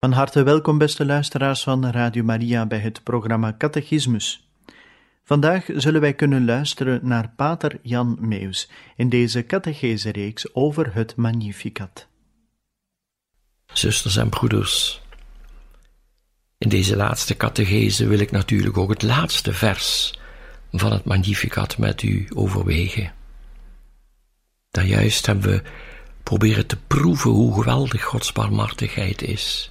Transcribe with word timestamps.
Van 0.00 0.12
harte 0.12 0.42
welkom, 0.42 0.78
beste 0.78 1.04
luisteraars 1.04 1.62
van 1.62 1.86
Radio 1.86 2.22
Maria, 2.22 2.66
bij 2.66 2.78
het 2.78 3.02
programma 3.02 3.54
Catechismus. 3.58 4.48
Vandaag 5.24 5.64
zullen 5.74 6.00
wij 6.00 6.14
kunnen 6.14 6.44
luisteren 6.44 7.00
naar 7.02 7.32
Pater 7.36 7.78
Jan 7.82 8.16
Meus 8.20 8.68
in 8.96 9.08
deze 9.08 9.46
catechese-reeks 9.46 10.54
over 10.54 10.94
het 10.94 11.16
Magnificat. 11.16 12.06
Zusters 13.72 14.16
en 14.16 14.28
broeders, 14.28 15.02
in 16.58 16.68
deze 16.68 16.96
laatste 16.96 17.36
catechese 17.36 18.06
wil 18.06 18.18
ik 18.18 18.30
natuurlijk 18.30 18.78
ook 18.78 18.90
het 18.90 19.02
laatste 19.02 19.52
vers 19.52 20.18
van 20.72 20.92
het 20.92 21.04
Magnificat 21.04 21.78
met 21.78 22.02
u 22.02 22.28
overwegen. 22.34 23.12
Daar 24.70 24.86
juist 24.86 25.26
hebben 25.26 25.50
we 25.50 25.62
proberen 26.22 26.66
te 26.66 26.76
proeven 26.76 27.30
hoe 27.30 27.54
geweldig 27.54 28.02
Gods 28.02 28.32
barmhartigheid 28.32 29.22
is 29.22 29.70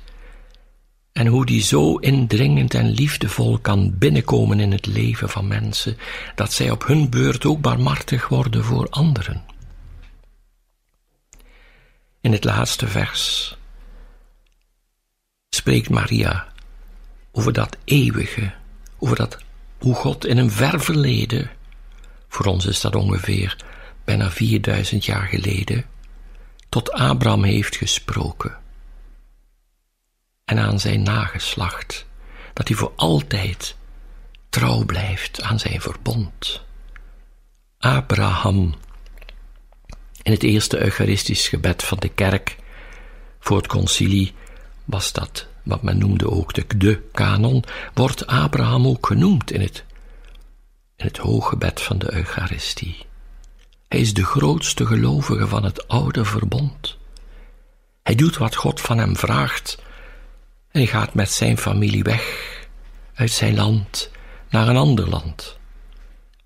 en 1.20 1.28
hoe 1.28 1.46
die 1.46 1.62
zo 1.62 1.96
indringend 1.96 2.74
en 2.74 2.90
liefdevol 2.90 3.58
kan 3.58 3.98
binnenkomen 3.98 4.60
in 4.60 4.72
het 4.72 4.86
leven 4.86 5.30
van 5.30 5.48
mensen, 5.48 5.98
dat 6.36 6.54
zij 6.54 6.72
op 6.72 6.88
hun 6.88 7.10
beurt 7.10 7.46
ook 7.46 7.62
barmhartig 7.62 8.28
worden 8.28 8.64
voor 8.64 8.90
anderen. 8.90 9.44
In 12.22 12.32
het 12.32 12.44
laatste 12.44 12.88
vers 12.88 13.56
spreekt 15.50 15.90
Maria 15.90 16.48
over 17.32 17.54
dat 17.54 17.78
eeuwige, 17.84 18.52
over 19.00 19.16
dat 19.16 19.38
hoe 19.78 19.96
God 19.96 20.26
in 20.26 20.38
een 20.38 20.52
ver 20.52 20.82
verleden, 20.82 21.50
voor 22.28 22.46
ons 22.46 22.66
is 22.66 22.82
dat 22.82 22.96
ongeveer 22.96 23.58
bijna 24.04 24.32
4000 24.32 25.06
jaar 25.06 25.28
geleden, 25.28 25.86
tot 26.70 26.92
Abraham 26.92 27.44
heeft 27.44 27.76
gesproken 27.76 28.58
en 30.50 30.60
aan 30.60 30.80
zijn 30.80 31.04
nageslacht, 31.04 32.06
dat 32.54 32.68
hij 32.68 32.78
voor 32.78 32.94
altijd 32.96 33.76
trouw 34.50 34.86
blijft 34.86 35.42
aan 35.42 35.60
zijn 35.60 35.82
verbond. 35.82 36.62
Abraham, 37.78 38.76
in 40.22 40.32
het 40.32 40.44
eerste 40.44 40.82
Eucharistisch 40.84 41.48
gebed 41.48 41.84
van 41.84 41.98
de 41.98 42.10
kerk 42.10 42.58
voor 43.40 43.58
het 43.58 43.68
concilie, 43.68 44.34
was 44.86 45.14
dat 45.14 45.48
wat 45.64 45.82
men 45.82 45.98
noemde 45.98 46.32
ook 46.32 46.54
de, 46.54 46.78
de 46.78 47.02
kanon, 47.12 47.64
wordt 47.94 48.28
Abraham 48.28 48.88
ook 48.88 49.08
genoemd 49.08 49.52
in 49.52 49.62
het, 49.62 49.84
in 50.96 51.06
het 51.06 51.18
hooggebed 51.18 51.82
van 51.82 52.00
de 52.00 52.14
Eucharistie. 52.14 52.98
Hij 53.88 54.00
is 54.00 54.14
de 54.14 54.26
grootste 54.26 54.86
gelovige 54.86 55.48
van 55.48 55.64
het 55.64 55.88
oude 55.88 56.26
verbond. 56.26 56.98
Hij 58.04 58.16
doet 58.16 58.38
wat 58.38 58.56
God 58.56 58.82
van 58.82 58.98
hem 58.98 59.16
vraagt 59.18 59.88
hij 60.72 60.86
gaat 60.86 61.14
met 61.14 61.32
zijn 61.32 61.58
familie 61.58 62.04
weg 62.04 62.48
uit 63.14 63.32
zijn 63.32 63.56
land 63.56 64.12
naar 64.50 64.68
een 64.68 64.78
ander 64.78 65.10
land. 65.10 65.58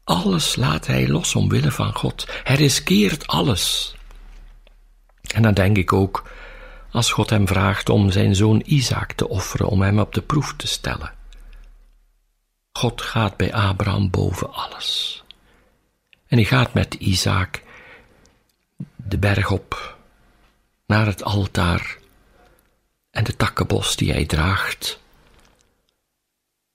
Alles 0.04 0.56
laat 0.56 0.88
hij 0.88 1.08
los 1.08 1.36
omwille 1.36 1.72
van 1.72 1.96
God. 1.96 2.28
Hij 2.44 2.56
riskeert 2.56 3.28
alles. 3.28 3.96
En 5.34 5.42
dan 5.42 5.54
denk 5.54 5.78
ik 5.78 5.94
ook, 5.94 6.30
als 6.92 7.12
God 7.12 7.30
hem 7.30 7.48
vraagt 7.48 7.90
om 7.90 8.12
zijn 8.12 8.36
zoon 8.36 8.62
Isaac 8.66 9.12
te 9.12 9.30
offeren, 9.30 9.68
om 9.68 9.82
hem 9.82 10.00
op 10.00 10.14
de 10.14 10.22
proef 10.22 10.54
te 10.58 10.68
stellen. 10.68 11.14
God 12.74 13.02
gaat 13.02 13.38
bij 13.38 13.54
Abraham 13.54 14.10
boven 14.10 14.54
alles. 14.54 15.24
En 16.28 16.38
hij 16.38 16.46
gaat 16.46 16.74
met 16.74 16.94
Isaac 16.94 17.62
de 18.96 19.18
berg 19.18 19.52
op, 19.52 19.98
naar 20.86 21.06
het 21.06 21.24
altaar 21.24 21.98
en 23.14 23.24
de 23.24 23.36
takkenbos 23.36 23.96
die 23.96 24.12
hij 24.12 24.26
draagt. 24.26 25.00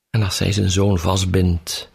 En 0.09 0.23
als 0.23 0.39
hij 0.39 0.51
zijn 0.51 0.69
zoon 0.69 0.99
vastbindt 0.99 1.89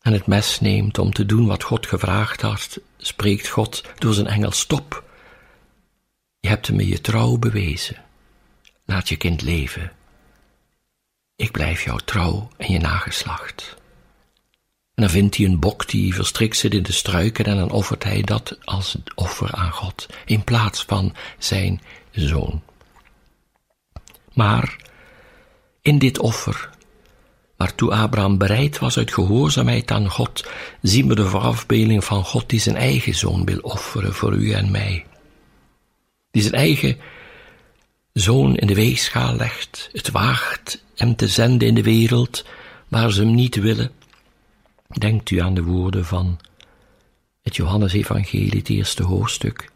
en 0.00 0.12
het 0.12 0.26
mes 0.26 0.60
neemt 0.60 0.98
om 0.98 1.12
te 1.12 1.26
doen 1.26 1.46
wat 1.46 1.62
God 1.62 1.86
gevraagd 1.86 2.40
had, 2.40 2.80
spreekt 2.96 3.48
God 3.48 3.84
door 3.98 4.14
zijn 4.14 4.26
engel: 4.26 4.50
Stop. 4.50 5.04
Je 6.40 6.48
hebt 6.48 6.72
me 6.72 6.88
je 6.88 7.00
trouw 7.00 7.36
bewezen. 7.36 7.96
Laat 8.84 9.08
je 9.08 9.16
kind 9.16 9.42
leven. 9.42 9.92
Ik 11.36 11.50
blijf 11.50 11.84
jou 11.84 12.00
trouw 12.04 12.50
en 12.56 12.72
je 12.72 12.78
nageslacht. 12.78 13.76
En 14.94 15.02
dan 15.02 15.10
vindt 15.10 15.36
hij 15.36 15.46
een 15.46 15.60
bok 15.60 15.88
die 15.88 16.14
verstrikt 16.14 16.56
zit 16.56 16.74
in 16.74 16.82
de 16.82 16.92
struiken 16.92 17.44
en 17.44 17.56
dan 17.56 17.70
offert 17.70 18.04
hij 18.04 18.22
dat 18.22 18.58
als 18.64 18.96
offer 19.14 19.52
aan 19.52 19.72
God, 19.72 20.06
in 20.24 20.44
plaats 20.44 20.84
van 20.84 21.14
zijn 21.38 21.80
zoon. 22.10 22.62
Maar 24.34 24.76
in 25.80 25.98
dit 25.98 26.18
offer, 26.18 26.70
waartoe 27.56 27.94
Abraham 27.94 28.38
bereid 28.38 28.78
was 28.78 28.98
uit 28.98 29.12
gehoorzaamheid 29.12 29.90
aan 29.90 30.08
God, 30.08 30.48
zien 30.82 31.08
we 31.08 31.14
de 31.14 31.26
voorafbeelding 31.26 32.04
van 32.04 32.24
God 32.24 32.48
die 32.48 32.60
zijn 32.60 32.76
eigen 32.76 33.14
zoon 33.14 33.44
wil 33.44 33.58
offeren 33.58 34.14
voor 34.14 34.32
u 34.32 34.52
en 34.52 34.70
mij. 34.70 35.06
Die 36.30 36.42
zijn 36.42 36.54
eigen 36.54 36.96
zoon 38.12 38.56
in 38.56 38.66
de 38.66 38.74
weegschaal 38.74 39.36
legt, 39.36 39.88
het 39.92 40.10
waagt 40.10 40.84
hem 40.94 41.16
te 41.16 41.28
zenden 41.28 41.68
in 41.68 41.74
de 41.74 41.82
wereld 41.82 42.44
waar 42.88 43.12
ze 43.12 43.20
hem 43.20 43.34
niet 43.34 43.56
willen. 43.56 43.90
Denkt 44.88 45.30
u 45.30 45.38
aan 45.38 45.54
de 45.54 45.62
woorden 45.62 46.04
van 46.04 46.38
het 47.42 47.56
Johannesevangelie, 47.56 48.58
het 48.58 48.68
eerste 48.68 49.02
hoofdstuk. 49.02 49.71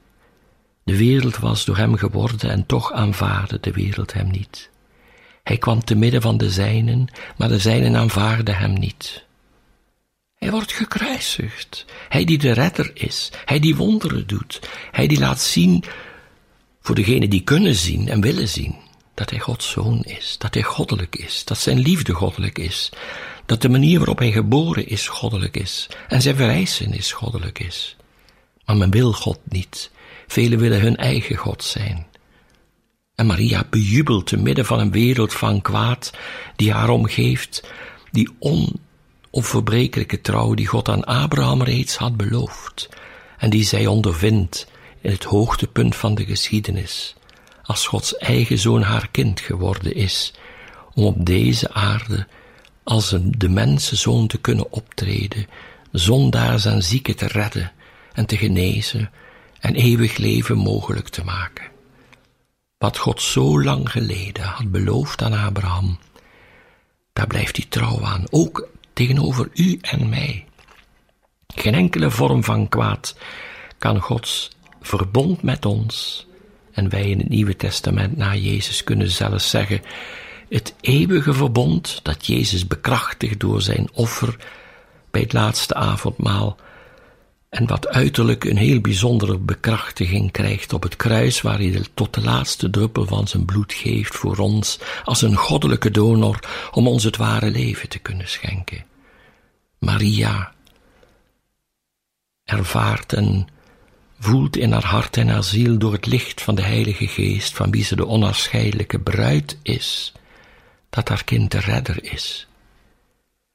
De 0.87 0.97
wereld 0.97 1.37
was 1.37 1.65
door 1.65 1.77
hem 1.77 1.97
geworden 1.97 2.51
en 2.51 2.67
toch 2.67 2.93
aanvaarde 2.93 3.61
de 3.61 3.71
wereld 3.71 4.13
hem 4.13 4.31
niet. 4.31 4.71
Hij 5.43 5.59
kwam 5.59 5.85
te 5.85 5.95
midden 5.95 6.23
van 6.23 6.37
de 6.37 6.51
zijnen, 6.51 7.09
maar 7.37 7.49
de 7.49 7.59
zijnen 7.59 7.97
aanvaarden 7.97 8.57
hem 8.57 8.73
niet. 8.73 9.25
Hij 10.35 10.51
wordt 10.51 10.73
gekruisigd. 10.73 11.85
Hij 12.09 12.25
die 12.25 12.39
de 12.39 12.53
redder 12.53 12.91
is, 12.95 13.33
hij 13.45 13.59
die 13.59 13.77
wonderen 13.77 14.27
doet, 14.27 14.61
hij 14.91 15.07
die 15.07 15.19
laat 15.19 15.41
zien 15.41 15.85
voor 16.81 16.95
degenen 16.95 17.31
die 17.31 17.43
kunnen 17.43 17.75
zien 17.75 18.09
en 18.09 18.21
willen 18.21 18.49
zien 18.49 18.75
dat 19.15 19.31
hij 19.31 19.39
Gods 19.39 19.71
zoon 19.71 20.03
is, 20.03 20.37
dat 20.39 20.55
hij 20.55 20.63
goddelijk 20.63 21.17
is, 21.17 21.45
dat 21.45 21.59
zijn 21.59 21.79
liefde 21.79 22.13
goddelijk 22.13 22.59
is, 22.59 22.91
dat 23.47 23.63
de 23.63 23.69
manier 23.69 23.99
waarop 23.99 24.19
hij 24.19 24.33
geboren 24.33 24.89
is 24.89 25.09
goddelijk 25.09 25.57
is 25.57 25.89
en 26.09 26.23
zijn 26.23 26.37
verrijzen 26.37 26.93
is 26.93 27.13
goddelijk 27.13 27.59
is. 27.59 27.97
Maar 28.65 28.77
men 28.77 28.91
wil 28.91 29.13
God 29.13 29.39
niet. 29.45 29.91
Velen 30.27 30.59
willen 30.59 30.81
hun 30.81 30.97
eigen 30.97 31.37
God 31.37 31.65
zijn. 31.65 32.07
En 33.15 33.27
Maria 33.27 33.65
bejubelt 33.71 34.27
te 34.27 34.37
midden 34.37 34.67
van 34.67 34.79
een 34.79 34.91
wereld 34.91 35.33
van 35.33 35.63
kwaad 35.63 36.13
die 36.57 36.73
haar 36.73 36.89
omgeeft, 36.89 37.71
die 38.11 38.31
onopverbrekelijke 38.39 40.21
trouw 40.21 40.55
die 40.55 40.67
God 40.67 40.89
aan 40.89 41.05
Abraham 41.05 41.63
reeds 41.63 41.97
had 41.97 42.17
beloofd 42.17 42.89
en 43.39 43.51
die 43.51 43.65
zij 43.65 43.87
ondervindt 43.87 44.67
in 45.01 45.11
het 45.11 45.25
hoogtepunt 45.25 45.97
van 45.97 46.15
de 46.15 46.25
geschiedenis, 46.25 47.15
als 47.63 47.87
Gods 47.87 48.17
eigen 48.17 48.59
zoon 48.59 48.83
haar 48.83 49.09
kind 49.11 49.41
geworden 49.41 49.95
is, 49.95 50.33
om 50.95 51.05
op 51.05 51.27
deze 51.27 51.73
aarde 51.73 52.27
als 52.85 53.13
een 53.13 53.35
de 53.39 53.49
mensenzoon 53.49 54.27
te 54.27 54.39
kunnen 54.39 54.73
optreden, 54.73 55.47
zondaars 55.93 56.65
en 56.65 56.83
zieken 56.83 57.17
te 57.17 57.27
redden 57.27 57.73
en 58.13 58.27
te 58.27 58.37
genezen 58.37 59.11
en 59.67 59.75
eeuwig 59.75 60.17
leven 60.17 60.57
mogelijk 60.57 61.09
te 61.09 61.25
maken. 61.25 61.65
Wat 62.79 62.99
God 62.99 63.23
zo 63.23 63.63
lang 63.63 63.91
geleden 63.91 64.45
had 64.45 64.71
beloofd 64.71 65.23
aan 65.23 65.33
Abraham, 65.33 65.99
daar 67.13 67.27
blijft 67.27 67.57
hij 67.57 67.67
trouw 67.69 68.05
aan, 68.05 68.25
ook 68.31 68.69
tegenover 68.93 69.49
u 69.55 69.79
en 69.81 70.09
mij. 70.09 70.45
Geen 71.55 71.75
enkele 71.75 72.11
vorm 72.11 72.45
van 72.45 72.69
kwaad 72.69 73.17
kan 73.79 74.01
Gods 74.01 74.51
verbond 74.81 75.43
met 75.43 75.65
ons, 75.65 76.27
en 76.73 76.89
wij 76.89 77.11
in 77.11 77.19
het 77.19 77.29
Nieuwe 77.29 77.57
Testament 77.57 78.17
na 78.17 78.35
Jezus 78.35 78.85
kunnen 78.85 79.11
zelfs 79.11 79.51
zeggen, 79.51 79.83
het 80.49 80.75
eeuwige 80.81 81.35
verbond 81.35 82.01
dat 82.03 82.27
Jezus 82.27 82.67
bekrachtigt 82.67 83.41
door 83.41 83.63
zijn 83.63 83.89
offer 83.93 84.37
bij 85.11 85.21
het 85.21 85.33
laatste 85.33 85.75
avondmaal, 85.75 86.57
en 87.57 87.67
wat 87.67 87.89
uiterlijk 87.89 88.45
een 88.45 88.57
heel 88.57 88.81
bijzondere 88.81 89.39
bekrachtiging 89.39 90.33
krijgt 90.33 90.73
op 90.73 90.83
het 90.83 90.97
kruis, 90.97 91.41
waar 91.41 91.59
hij 91.59 91.85
tot 91.95 92.15
de 92.15 92.21
laatste 92.23 92.71
druppel 92.71 93.07
van 93.07 93.29
zijn 93.29 93.45
bloed 93.45 93.73
geeft 93.73 94.15
voor 94.15 94.37
ons, 94.37 94.79
als 95.05 95.23
een 95.23 95.37
goddelijke 95.37 95.91
donor, 95.91 96.41
om 96.73 96.89
ons 96.89 97.05
het 97.05 97.17
ware 97.17 97.51
leven 97.51 97.89
te 97.89 97.99
kunnen 97.99 98.29
schenken. 98.29 98.85
Maria 99.79 100.53
ervaart 102.45 103.13
en 103.13 103.49
voelt 104.19 104.57
in 104.57 104.73
haar 104.73 104.87
hart 104.87 105.17
en 105.17 105.29
haar 105.29 105.45
ziel 105.45 105.79
door 105.79 105.93
het 105.93 106.07
licht 106.07 106.43
van 106.43 106.55
de 106.55 106.63
Heilige 106.63 107.07
Geest, 107.07 107.55
van 107.55 107.71
wie 107.71 107.85
ze 107.85 107.97
de 107.97 108.07
onafscheidelijke 108.07 109.01
bruid 109.01 109.59
is, 109.63 110.13
dat 110.91 111.09
haar 111.09 111.25
kind 111.25 111.51
de 111.51 111.61
redder 111.61 112.13
is. 112.13 112.49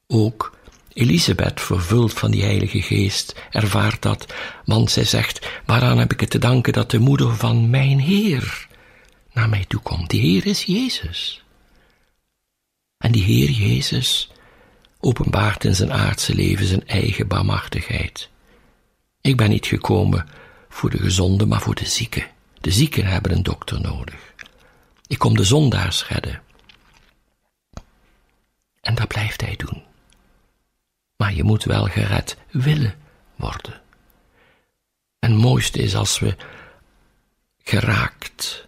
Ook 0.06 0.60
Elisabeth, 0.94 1.60
vervuld 1.60 2.12
van 2.12 2.30
die 2.30 2.42
Heilige 2.42 2.82
Geest, 2.82 3.34
ervaart 3.50 4.02
dat, 4.02 4.34
want 4.64 4.90
zij 4.90 5.04
zegt, 5.04 5.48
waaraan 5.66 5.98
heb 5.98 6.12
ik 6.12 6.20
het 6.20 6.30
te 6.30 6.38
danken 6.38 6.72
dat 6.72 6.90
de 6.90 6.98
moeder 6.98 7.36
van 7.36 7.70
mijn 7.70 8.00
Heer 8.00 8.68
naar 9.32 9.48
mij 9.48 9.64
toe 9.68 9.80
komt. 9.80 10.10
Die 10.10 10.20
Heer 10.20 10.46
is 10.46 10.64
Jezus. 10.64 11.42
En 12.98 13.12
die 13.12 13.22
Heer 13.22 13.50
Jezus 13.50 14.30
openbaart 15.00 15.64
in 15.64 15.74
zijn 15.74 15.92
aardse 15.92 16.34
leven 16.34 16.66
zijn 16.66 16.86
eigen 16.86 17.28
barmhartigheid. 17.28 18.30
Ik 19.20 19.36
ben 19.36 19.50
niet 19.50 19.66
gekomen 19.66 20.28
voor 20.68 20.90
de 20.90 20.98
gezonde, 20.98 21.46
maar 21.46 21.60
voor 21.60 21.74
de 21.74 21.86
zieken. 21.86 22.26
De 22.60 22.70
zieken 22.70 23.06
hebben 23.06 23.32
een 23.32 23.42
dokter 23.42 23.80
nodig. 23.80 24.34
Ik 25.06 25.18
kom 25.18 25.36
de 25.36 25.44
zondaars 25.44 26.08
redden. 26.08 26.42
En 28.80 28.94
dat 28.94 29.08
blijft 29.08 29.40
hij 29.40 29.56
doen. 29.56 29.82
Maar 31.16 31.34
je 31.34 31.42
moet 31.42 31.64
wel 31.64 31.84
gered 31.84 32.36
willen 32.50 32.94
worden. 33.36 33.80
En 35.18 35.30
het 35.30 35.40
mooiste 35.40 35.78
is 35.78 35.94
als 35.94 36.18
we 36.18 36.36
geraakt, 37.62 38.66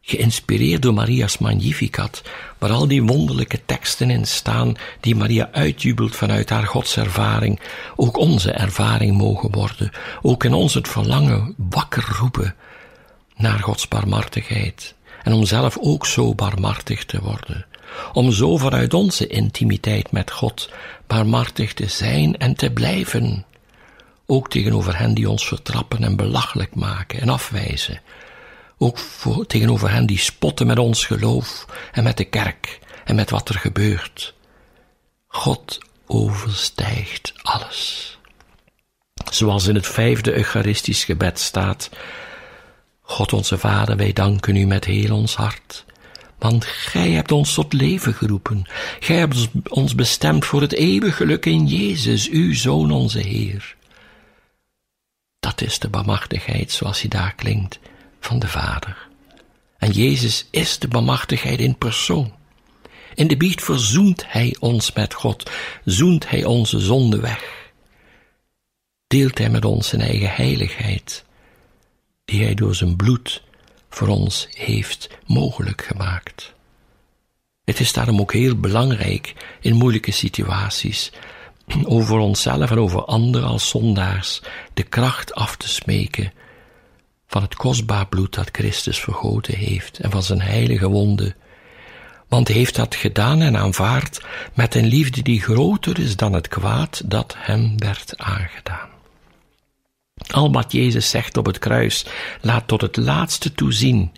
geïnspireerd 0.00 0.82
door 0.82 0.94
Maria's 0.94 1.38
Magnificat, 1.38 2.22
waar 2.58 2.70
al 2.70 2.88
die 2.88 3.02
wonderlijke 3.02 3.60
teksten 3.64 4.10
in 4.10 4.26
staan 4.26 4.74
die 5.00 5.14
Maria 5.14 5.48
uitjubelt 5.52 6.16
vanuit 6.16 6.50
haar 6.50 6.66
godservaring, 6.66 7.60
ook 7.96 8.16
onze 8.16 8.50
ervaring 8.50 9.16
mogen 9.16 9.52
worden, 9.52 9.90
ook 10.22 10.44
in 10.44 10.52
ons 10.52 10.74
het 10.74 10.88
verlangen 10.88 11.54
wakker 11.56 12.16
roepen 12.18 12.54
naar 13.36 13.58
Gods 13.58 13.88
barmhartigheid 13.88 14.94
en 15.22 15.32
om 15.32 15.44
zelf 15.44 15.78
ook 15.80 16.06
zo 16.06 16.34
barmhartig 16.34 17.04
te 17.04 17.20
worden, 17.20 17.66
om 18.12 18.32
zo 18.32 18.56
vanuit 18.56 18.94
onze 18.94 19.26
intimiteit 19.26 20.12
met 20.12 20.30
God 20.30 20.70
barmhartig 21.06 21.74
te 21.74 21.88
zijn 21.88 22.36
en 22.36 22.54
te 22.54 22.70
blijven, 22.70 23.46
ook 24.26 24.50
tegenover 24.50 24.98
hen 24.98 25.14
die 25.14 25.30
ons 25.30 25.46
vertrappen 25.46 26.04
en 26.04 26.16
belachelijk 26.16 26.74
maken 26.74 27.20
en 27.20 27.28
afwijzen, 27.28 28.00
ook 28.78 28.98
tegenover 29.46 29.90
hen 29.90 30.06
die 30.06 30.18
spotten 30.18 30.66
met 30.66 30.78
ons 30.78 31.06
geloof 31.06 31.66
en 31.92 32.04
met 32.04 32.16
de 32.16 32.24
kerk 32.24 32.78
en 33.04 33.14
met 33.14 33.30
wat 33.30 33.48
er 33.48 33.58
gebeurt. 33.58 34.34
God 35.26 35.78
overstijgt 36.06 37.32
alles. 37.42 38.18
Zoals 39.30 39.66
in 39.66 39.74
het 39.74 39.86
vijfde 39.86 40.36
Eucharistisch 40.36 41.04
gebed 41.04 41.38
staat, 41.38 41.90
God 43.00 43.32
onze 43.32 43.58
Vader, 43.58 43.96
wij 43.96 44.12
danken 44.12 44.56
u 44.56 44.66
met 44.66 44.84
heel 44.84 45.16
ons 45.16 45.34
hart, 45.34 45.84
want 46.38 46.64
Gij 46.64 47.10
hebt 47.10 47.32
ons 47.32 47.54
tot 47.54 47.72
leven 47.72 48.14
geroepen. 48.14 48.64
Gij 49.00 49.16
hebt 49.16 49.48
ons 49.68 49.94
bestemd 49.94 50.44
voor 50.44 50.60
het 50.60 50.72
eeuwige 50.72 51.16
geluk 51.16 51.46
in 51.46 51.66
Jezus, 51.66 52.28
uw 52.28 52.54
Zoon 52.54 52.90
onze 52.90 53.18
Heer. 53.20 53.76
Dat 55.40 55.60
is 55.60 55.78
de 55.78 55.88
bemachtigheid 55.88 56.72
zoals 56.72 57.00
hij 57.00 57.10
daar 57.10 57.34
klinkt 57.34 57.78
van 58.20 58.38
de 58.38 58.48
Vader. 58.48 59.08
En 59.78 59.90
Jezus 59.90 60.46
is 60.50 60.78
de 60.78 60.88
bemachtigheid 60.88 61.58
in 61.58 61.78
persoon. 61.78 62.32
In 63.14 63.28
de 63.28 63.36
biecht 63.36 63.62
verzoent 63.62 64.24
Hij 64.26 64.56
ons 64.60 64.92
met 64.92 65.14
God, 65.14 65.50
zoent 65.84 66.30
Hij 66.30 66.44
onze 66.44 66.78
zonde 66.78 67.20
weg. 67.20 67.72
Deelt 69.06 69.38
Hij 69.38 69.50
met 69.50 69.64
ons 69.64 69.88
zijn 69.88 70.00
eigen 70.00 70.30
heiligheid, 70.30 71.24
die 72.24 72.44
Hij 72.44 72.54
door 72.54 72.74
zijn 72.74 72.96
bloed 72.96 73.42
voor 73.94 74.08
ons 74.08 74.48
heeft 74.50 75.08
mogelijk 75.26 75.84
gemaakt. 75.84 76.54
Het 77.64 77.80
is 77.80 77.92
daarom 77.92 78.20
ook 78.20 78.32
heel 78.32 78.56
belangrijk 78.56 79.56
in 79.60 79.74
moeilijke 79.74 80.10
situaties 80.10 81.12
over 81.84 82.18
onszelf 82.18 82.70
en 82.70 82.78
over 82.78 83.04
anderen 83.04 83.48
als 83.48 83.68
zondaars 83.68 84.42
de 84.74 84.82
kracht 84.82 85.34
af 85.34 85.56
te 85.56 85.68
smeken 85.68 86.32
van 87.26 87.42
het 87.42 87.54
kostbaar 87.54 88.06
bloed 88.06 88.34
dat 88.34 88.48
Christus 88.52 89.00
vergoten 89.00 89.54
heeft 89.56 89.98
en 89.98 90.10
van 90.10 90.22
zijn 90.22 90.40
heilige 90.40 90.88
wonden. 90.88 91.34
Want 92.28 92.48
hij 92.48 92.56
heeft 92.56 92.74
dat 92.74 92.94
gedaan 92.94 93.40
en 93.40 93.56
aanvaard 93.56 94.24
met 94.54 94.74
een 94.74 94.86
liefde 94.86 95.22
die 95.22 95.40
groter 95.40 95.98
is 95.98 96.16
dan 96.16 96.32
het 96.32 96.48
kwaad 96.48 97.02
dat 97.04 97.34
hem 97.38 97.78
werd 97.78 98.18
aangedaan. 98.18 98.93
Al 100.14 100.52
wat 100.52 100.72
Jezus 100.72 101.10
zegt 101.10 101.36
op 101.36 101.46
het 101.46 101.58
kruis 101.58 102.06
laat 102.40 102.66
tot 102.68 102.80
het 102.80 102.96
laatste 102.96 103.52
toe 103.52 103.72
zien 103.72 104.12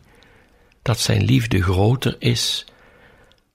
dat 0.82 1.00
zijn 1.00 1.25
liefde 1.25 1.62
groter 1.62 2.16
is 2.19 2.64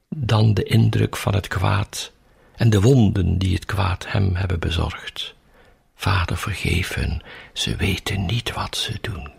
dan 0.10 0.54
de 0.54 0.64
indruk 0.64 1.18
van 1.18 1.34
het 1.34 1.48
kwaad 1.48 2.12
en 2.56 2.70
de 2.70 2.82
wonden 2.82 3.38
die 3.38 3.54
het 3.54 3.66
kwaad 3.66 4.12
hem 4.12 4.36
hebben 4.36 4.60
bezorgd. 4.60 5.34
Vader, 5.96 6.38
vergeef 6.38 6.98
ze 7.54 7.76
weten 7.76 8.26
niet 8.26 8.54
wat 8.54 8.78
ze 8.78 8.98
doen. 9.02 9.32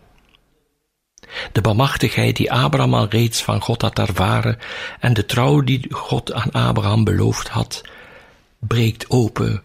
De 1.52 1.60
bemachtigheid 1.60 2.36
die 2.36 2.52
Abraham 2.52 2.94
al 2.94 3.08
reeds 3.08 3.42
van 3.42 3.60
God 3.60 3.82
had 3.82 3.98
ervaren 3.98 4.58
en 5.00 5.12
de 5.12 5.26
trouw 5.26 5.60
die 5.60 5.86
God 5.90 6.32
aan 6.32 6.50
Abraham 6.50 7.04
beloofd 7.04 7.48
had, 7.48 7.82
breekt 8.58 9.10
open 9.10 9.62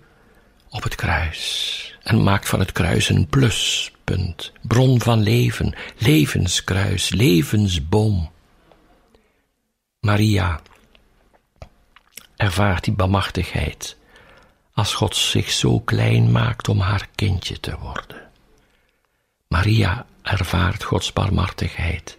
op 0.70 0.84
het 0.84 0.96
kruis 0.96 1.97
en 2.08 2.24
maakt 2.24 2.50
van 2.50 2.60
het 2.60 2.72
kruis 2.72 3.10
een 3.10 3.28
pluspunt, 3.28 4.52
bron 4.62 5.02
van 5.02 5.22
leven, 5.22 5.74
levenskruis, 5.98 7.10
levensboom. 7.10 8.32
Maria 10.00 10.62
ervaart 12.36 12.84
die 12.84 12.94
bemachtigheid 12.94 13.98
als 14.74 14.94
God 14.94 15.16
zich 15.16 15.52
zo 15.52 15.80
klein 15.80 16.32
maakt 16.32 16.70
om 16.70 16.80
haar 16.80 17.08
kindje 17.16 17.60
te 17.60 17.78
worden. 17.80 18.22
Maria 19.48 20.06
ervaart 20.22 20.84
Gods 20.84 21.14
barmhartigheid. 21.14 22.18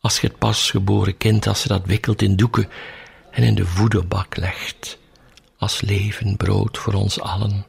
Als 0.00 0.20
je 0.20 0.26
het 0.26 0.38
pasgeboren 0.38 1.16
kind, 1.16 1.46
als 1.46 1.60
ze 1.60 1.68
dat 1.68 1.86
wikkelt 1.86 2.22
in 2.22 2.36
doeken 2.36 2.68
en 3.30 3.42
in 3.42 3.54
de 3.54 3.66
voederbak 3.66 4.36
legt, 4.36 4.98
als 5.58 5.80
leven 5.80 6.36
brood 6.36 6.78
voor 6.78 6.92
ons 6.92 7.20
allen. 7.20 7.66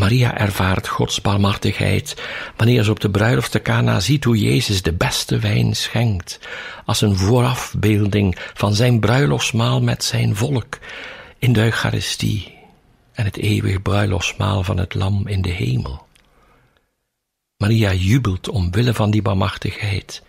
Maria 0.00 0.38
ervaart 0.38 0.88
Gods 0.88 1.20
barmhartigheid 1.20 2.22
wanneer 2.56 2.82
ze 2.82 2.90
op 2.90 3.00
de 3.00 3.10
bruiloft 3.10 3.50
te 3.50 3.62
Cana 3.62 4.00
ziet 4.00 4.24
hoe 4.24 4.38
Jezus 4.38 4.82
de 4.82 4.92
beste 4.92 5.38
wijn 5.38 5.76
schenkt, 5.76 6.38
als 6.84 7.00
een 7.00 7.16
voorafbeelding 7.16 8.36
van 8.54 8.74
zijn 8.74 9.00
bruiloftsmaal 9.00 9.82
met 9.82 10.04
zijn 10.04 10.36
volk 10.36 10.78
in 11.38 11.52
de 11.52 11.60
Eucharistie 11.62 12.58
en 13.12 13.24
het 13.24 13.36
eeuwig 13.36 13.82
bruiloftsmaal 13.82 14.62
van 14.62 14.78
het 14.78 14.94
Lam 14.94 15.26
in 15.26 15.42
de 15.42 15.50
hemel. 15.50 16.06
Maria 17.56 17.92
jubelt 17.92 18.48
omwille 18.48 18.94
van 18.94 19.10
die 19.10 19.22
barmhartigheid, 19.22 20.22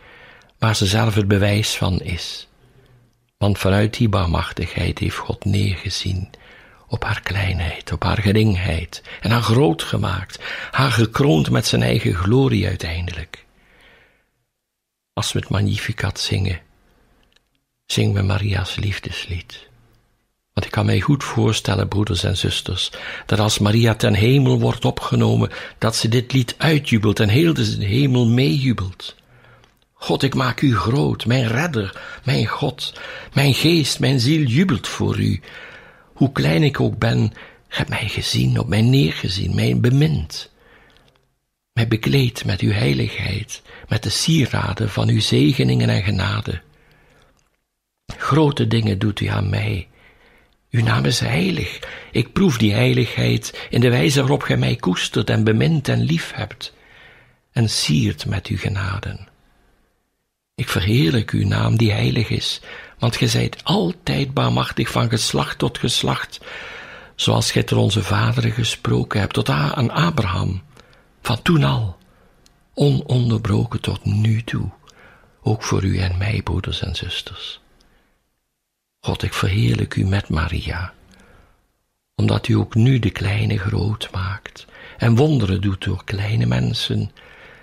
waar 0.59 0.75
ze 0.75 0.85
zelf 0.85 1.15
het 1.15 1.27
bewijs 1.27 1.75
van 1.75 1.99
is. 1.99 2.47
Want 3.37 3.57
vanuit 3.57 3.97
die 3.97 4.09
barmhartigheid 4.09 4.99
heeft 4.99 5.17
God 5.17 5.45
neergezien 5.45 6.29
op 6.91 7.03
haar 7.03 7.21
kleinheid, 7.21 7.91
op 7.91 8.03
haar 8.03 8.17
geringheid 8.17 9.01
en 9.21 9.31
haar 9.31 9.41
groot 9.41 9.83
gemaakt, 9.83 10.39
haar 10.71 10.91
gekroond 10.91 11.49
met 11.49 11.67
zijn 11.67 11.81
eigen 11.81 12.13
glorie 12.13 12.67
uiteindelijk. 12.67 13.45
Als 15.13 15.31
we 15.31 15.39
het 15.39 15.49
Magnificat 15.49 16.19
zingen, 16.19 16.61
zingen 17.85 18.13
we 18.13 18.21
Maria's 18.21 18.75
liefdeslied. 18.75 19.69
Want 20.53 20.65
ik 20.65 20.71
kan 20.71 20.85
mij 20.85 20.99
goed 20.99 21.23
voorstellen, 21.23 21.87
broeders 21.87 22.23
en 22.23 22.37
zusters, 22.37 22.91
dat 23.25 23.39
als 23.39 23.59
Maria 23.59 23.95
ten 23.95 24.13
hemel 24.13 24.59
wordt 24.59 24.85
opgenomen, 24.85 25.49
dat 25.77 25.95
ze 25.95 26.07
dit 26.07 26.33
lied 26.33 26.55
uitjubelt 26.57 27.19
en 27.19 27.29
heel 27.29 27.53
de 27.53 27.75
hemel 27.79 28.27
meejubelt. 28.27 29.15
God, 29.93 30.23
ik 30.23 30.35
maak 30.35 30.61
u 30.61 30.75
groot, 30.75 31.25
mijn 31.25 31.47
redder, 31.47 32.01
mijn 32.23 32.45
God. 32.45 32.93
Mijn 33.33 33.53
geest, 33.53 33.99
mijn 33.99 34.19
ziel 34.19 34.45
jubelt 34.45 34.87
voor 34.87 35.19
u. 35.19 35.41
Hoe 36.21 36.31
klein 36.31 36.63
ik 36.63 36.79
ook 36.79 36.97
ben, 36.97 37.33
hebt 37.67 37.89
mij 37.89 38.07
gezien, 38.07 38.59
op 38.59 38.67
mij 38.67 38.81
neergezien, 38.81 39.55
mij 39.55 39.79
bemind. 39.79 40.51
Mij 41.73 41.87
bekleed 41.87 42.45
met 42.45 42.59
uw 42.59 42.71
heiligheid, 42.71 43.61
met 43.87 44.03
de 44.03 44.09
sieraden 44.09 44.89
van 44.89 45.09
uw 45.09 45.19
zegeningen 45.19 45.89
en 45.89 46.03
genade. 46.03 46.61
Grote 48.17 48.67
dingen 48.67 48.99
doet 48.99 49.19
u 49.19 49.25
aan 49.25 49.49
mij. 49.49 49.87
Uw 50.69 50.83
naam 50.83 51.05
is 51.05 51.19
heilig. 51.19 51.79
Ik 52.11 52.33
proef 52.33 52.57
die 52.57 52.73
heiligheid 52.73 53.67
in 53.69 53.81
de 53.81 53.89
wijze 53.89 54.19
waarop 54.19 54.41
gij 54.41 54.57
mij 54.57 54.75
koestert 54.75 55.29
en 55.29 55.43
bemint 55.43 55.87
en 55.87 56.01
lief 56.01 56.31
hebt 56.33 56.73
en 57.51 57.69
siert 57.69 58.25
met 58.25 58.47
uw 58.47 58.57
genaden. 58.57 59.27
Ik 60.55 60.69
verheerlijk 60.69 61.31
uw 61.31 61.47
naam 61.47 61.77
die 61.77 61.91
heilig 61.91 62.29
is, 62.29 62.61
want 63.01 63.15
gij 63.15 63.27
zijt 63.27 63.63
altijd 63.63 64.33
barmachtig 64.33 64.89
van 64.89 65.09
geslacht 65.09 65.57
tot 65.57 65.77
geslacht, 65.77 66.39
zoals 67.15 67.51
gij 67.51 67.63
tot 67.63 67.77
onze 67.77 68.03
vaderen 68.03 68.51
gesproken 68.51 69.19
hebt, 69.19 69.33
tot 69.33 69.49
aan 69.49 69.89
Abraham, 69.89 70.61
van 71.21 71.41
toen 71.41 71.63
al, 71.63 71.97
ononderbroken 72.73 73.81
tot 73.81 74.05
nu 74.05 74.43
toe, 74.43 74.69
ook 75.41 75.63
voor 75.63 75.83
u 75.83 75.97
en 75.97 76.17
mij, 76.17 76.41
broeders 76.41 76.81
en 76.81 76.95
zusters. 76.95 77.59
God, 78.99 79.23
ik 79.23 79.33
verheerlijk 79.33 79.95
u 79.95 80.05
met 80.05 80.29
Maria, 80.29 80.93
omdat 82.15 82.47
u 82.47 82.53
ook 82.53 82.75
nu 82.75 82.99
de 82.99 83.11
kleine 83.11 83.57
groot 83.57 84.09
maakt 84.11 84.65
en 84.97 85.15
wonderen 85.15 85.61
doet 85.61 85.83
door 85.83 86.03
kleine 86.03 86.45
mensen 86.45 87.11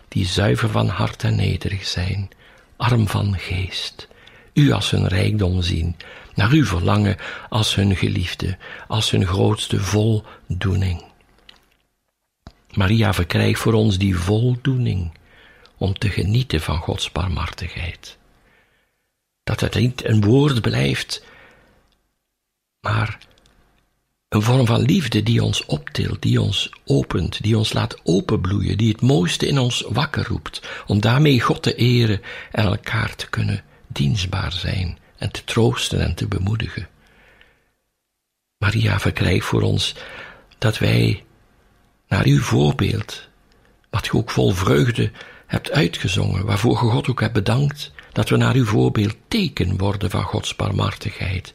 die 0.09 0.27
zuiver 0.27 0.69
van 0.69 0.89
hart 0.89 1.25
en 1.25 1.37
nederig 1.37 1.87
zijn, 1.87 2.31
arm 2.77 3.09
van 3.09 3.39
geest, 3.39 4.09
u 4.59 4.71
als 4.71 4.91
hun 4.91 5.07
rijkdom 5.07 5.63
zien, 5.63 5.97
naar 6.35 6.53
u 6.53 6.65
verlangen 6.65 7.17
als 7.49 7.75
hun 7.75 7.97
geliefde, 7.97 8.59
als 8.89 9.11
hun 9.11 9.27
grootste 9.27 9.81
voldoening. 9.81 11.05
Maria 12.73 13.15
verkrijgt 13.15 13.61
voor 13.61 13.73
ons 13.73 13.99
die 13.99 14.17
voldoening 14.17 15.13
om 15.77 15.99
te 15.99 16.09
genieten 16.09 16.61
van 16.61 16.77
Gods 16.79 17.13
barmhartigheid. 17.13 18.19
Dat 19.43 19.61
het 19.61 19.75
niet 19.75 20.05
een 20.05 20.21
woord 20.21 20.61
blijft, 20.61 21.25
maar 22.81 23.19
een 24.29 24.43
vorm 24.43 24.67
van 24.67 24.83
liefde 24.83 25.23
die 25.23 25.43
ons 25.43 25.65
optilt, 25.65 26.23
die 26.23 26.41
ons 26.41 26.73
opent, 26.85 27.43
die 27.43 27.59
ons 27.59 27.73
laat 27.73 28.01
openbloeien, 28.03 28.79
die 28.79 28.93
het 28.93 29.01
mooiste 29.01 29.47
in 29.47 29.59
ons 29.59 29.85
wakker 29.89 30.27
roept, 30.27 30.69
om 30.87 31.01
daarmee 31.01 31.41
God 31.41 31.63
te 31.63 31.75
eren 31.75 32.21
en 32.51 32.65
elkaar 32.65 33.15
te 33.15 33.29
kunnen 33.29 33.67
dienstbaar 33.99 34.53
zijn 34.53 34.99
en 35.17 35.31
te 35.31 35.45
troosten 35.45 36.01
en 36.01 36.15
te 36.15 36.27
bemoedigen. 36.27 36.89
Maria 38.59 39.01
verkrijgt 39.01 39.47
voor 39.47 39.63
ons 39.63 39.95
dat 40.59 40.79
wij 40.79 41.25
naar 42.09 42.25
uw 42.25 42.41
voorbeeld, 42.41 43.29
wat 43.91 44.07
je 44.07 44.13
ook 44.13 44.31
vol 44.31 44.51
vreugde 44.51 45.11
hebt 45.47 45.71
uitgezongen, 45.71 46.45
waarvoor 46.45 46.73
je 46.73 46.91
God 46.91 47.09
ook 47.09 47.21
hebt 47.21 47.33
bedankt, 47.33 47.93
dat 48.13 48.29
we 48.29 48.37
naar 48.37 48.55
uw 48.55 48.65
voorbeeld 48.65 49.17
teken 49.29 49.77
worden 49.77 50.11
van 50.11 50.23
Gods 50.23 50.57
barmhartigheid, 50.57 51.53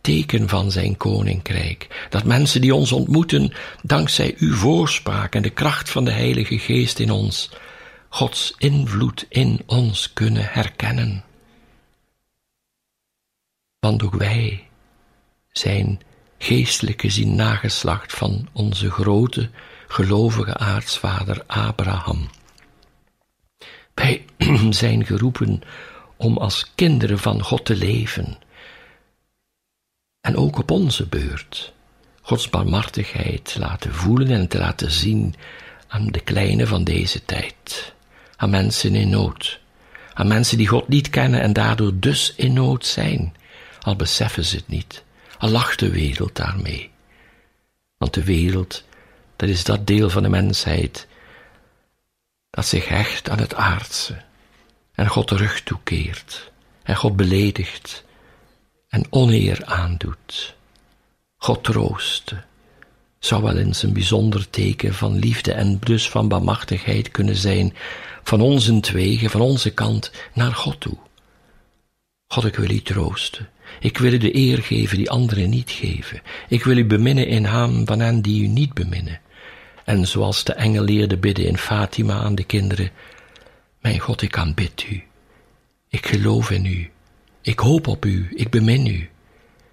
teken 0.00 0.48
van 0.48 0.70
zijn 0.70 0.96
koninkrijk. 0.96 2.06
Dat 2.10 2.24
mensen 2.24 2.60
die 2.60 2.74
ons 2.74 2.92
ontmoeten, 2.92 3.52
dankzij 3.82 4.34
uw 4.38 4.54
voorspraak 4.54 5.34
en 5.34 5.42
de 5.42 5.50
kracht 5.50 5.90
van 5.90 6.04
de 6.04 6.12
Heilige 6.12 6.58
Geest 6.58 6.98
in 6.98 7.10
ons, 7.10 7.50
Gods 8.08 8.54
invloed 8.58 9.26
in 9.28 9.60
ons 9.66 10.12
kunnen 10.12 10.48
herkennen. 10.50 11.24
Want 13.80 14.02
ook 14.02 14.14
wij 14.14 14.68
zijn 15.52 16.00
geestelijk 16.38 17.00
gezien 17.00 17.34
nageslacht 17.34 18.12
van 18.12 18.48
onze 18.52 18.90
grote 18.90 19.50
gelovige 19.88 20.56
aartsvader 20.56 21.42
Abraham. 21.46 22.28
Wij 23.94 24.24
zijn 24.70 25.06
geroepen 25.06 25.62
om 26.16 26.38
als 26.38 26.72
kinderen 26.74 27.18
van 27.18 27.42
God 27.42 27.64
te 27.64 27.76
leven. 27.76 28.38
En 30.20 30.36
ook 30.36 30.58
op 30.58 30.70
onze 30.70 31.06
beurt 31.06 31.72
Gods 32.22 32.48
barmhartigheid 32.48 33.44
te 33.44 33.58
laten 33.58 33.94
voelen 33.94 34.30
en 34.30 34.48
te 34.48 34.58
laten 34.58 34.90
zien 34.90 35.34
aan 35.88 36.06
de 36.06 36.20
kleine 36.20 36.66
van 36.66 36.84
deze 36.84 37.24
tijd, 37.24 37.94
aan 38.36 38.50
mensen 38.50 38.94
in 38.94 39.08
nood, 39.08 39.60
aan 40.14 40.28
mensen 40.28 40.58
die 40.58 40.66
God 40.66 40.88
niet 40.88 41.10
kennen 41.10 41.40
en 41.40 41.52
daardoor 41.52 41.92
dus 41.94 42.34
in 42.36 42.52
nood 42.52 42.86
zijn, 42.86 43.34
al 43.80 43.96
beseffen 43.96 44.44
ze 44.44 44.56
het 44.56 44.68
niet, 44.68 45.04
al 45.38 45.48
lacht 45.48 45.78
de 45.78 45.90
wereld 45.90 46.36
daarmee. 46.36 46.90
Want 47.96 48.14
de 48.14 48.24
wereld, 48.24 48.84
dat 49.36 49.48
is 49.48 49.64
dat 49.64 49.86
deel 49.86 50.10
van 50.10 50.22
de 50.22 50.28
mensheid 50.28 51.06
dat 52.50 52.66
zich 52.66 52.88
hecht 52.88 53.28
aan 53.28 53.38
het 53.38 53.54
aardse 53.54 54.22
en 54.94 55.06
God 55.08 55.28
de 55.28 55.36
rug 55.36 55.62
toekeert 55.62 56.50
en 56.82 56.96
God 56.96 57.16
beledigt 57.16 58.04
en 58.88 59.06
oneer 59.10 59.64
aandoet. 59.64 60.54
God 61.36 61.64
troosten 61.64 62.44
zou 63.18 63.42
wel 63.42 63.56
eens 63.56 63.82
een 63.82 63.92
bijzonder 63.92 64.50
teken 64.50 64.94
van 64.94 65.18
liefde 65.18 65.52
en 65.52 65.78
dus 65.78 66.10
van 66.10 66.28
bemachtigheid 66.28 67.10
kunnen 67.10 67.36
zijn 67.36 67.74
van 68.22 68.40
onze 68.40 68.80
van 69.30 69.40
onze 69.40 69.70
kant 69.70 70.10
naar 70.34 70.52
God 70.52 70.80
toe. 70.80 70.96
God, 72.32 72.44
ik 72.44 72.56
wil 72.56 72.70
u 72.70 72.82
troosten. 72.82 73.48
Ik 73.80 73.98
wil 73.98 74.12
u 74.12 74.18
de 74.18 74.34
eer 74.34 74.62
geven 74.62 74.96
die 74.96 75.10
anderen 75.10 75.50
niet 75.50 75.70
geven. 75.70 76.22
Ik 76.48 76.64
wil 76.64 76.76
u 76.76 76.84
beminnen 76.84 77.26
in 77.26 77.44
hem 77.44 77.86
van 77.86 78.00
hen 78.00 78.20
die 78.22 78.42
u 78.42 78.46
niet 78.46 78.74
beminnen. 78.74 79.20
En 79.84 80.06
zoals 80.06 80.44
de 80.44 80.52
engel 80.52 80.84
leerde 80.84 81.16
bidden 81.16 81.46
in 81.46 81.58
Fatima 81.58 82.14
aan 82.14 82.34
de 82.34 82.44
kinderen, 82.44 82.90
mijn 83.80 83.98
God, 83.98 84.22
ik 84.22 84.38
aanbid 84.38 84.86
u. 84.90 85.02
Ik 85.88 86.06
geloof 86.06 86.50
in 86.50 86.64
u. 86.64 86.90
Ik 87.42 87.58
hoop 87.58 87.86
op 87.86 88.04
u, 88.04 88.28
ik 88.34 88.50
bemin 88.50 88.86
u. 88.86 89.08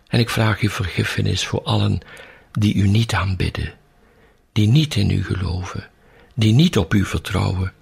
En 0.08 0.20
ik 0.20 0.30
vraag 0.30 0.62
u 0.62 0.70
vergiffenis 0.70 1.46
voor 1.46 1.62
allen 1.64 2.00
die 2.52 2.76
u 2.76 2.88
niet 2.88 3.14
aanbidden, 3.14 3.74
die 4.52 4.68
niet 4.68 4.96
in 4.96 5.10
u 5.10 5.24
geloven, 5.24 5.90
die 6.36 6.54
niet 6.54 6.78
op 6.78 6.94
u 6.94 7.06
vertrouwen, 7.06 7.74